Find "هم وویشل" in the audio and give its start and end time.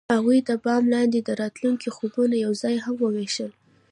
2.85-3.49